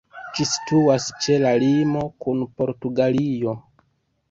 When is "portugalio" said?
2.61-3.57